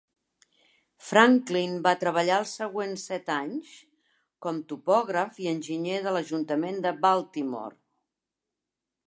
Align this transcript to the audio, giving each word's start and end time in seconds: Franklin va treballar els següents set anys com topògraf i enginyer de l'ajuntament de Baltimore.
Franklin 1.09 1.75
va 1.87 1.91
treballar 2.03 2.37
els 2.43 2.53
següents 2.61 3.03
set 3.11 3.29
anys 3.35 3.75
com 4.47 4.63
topògraf 4.73 5.39
i 5.45 5.51
enginyer 5.53 6.01
de 6.09 6.17
l'ajuntament 6.17 6.83
de 6.89 6.97
Baltimore. 7.07 7.79